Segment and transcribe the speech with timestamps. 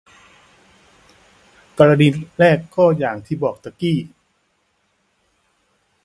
[1.77, 2.07] กรณี
[2.39, 3.97] แรกก็อย่างที่บอกตะกี้